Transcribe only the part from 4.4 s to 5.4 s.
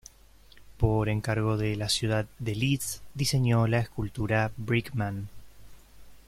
Brick Man.